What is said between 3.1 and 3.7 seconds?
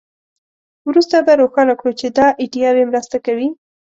کوي